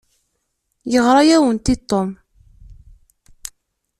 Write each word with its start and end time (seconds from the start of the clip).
Yeɣra-awent-d 0.91 1.67
Tom. 1.89 2.09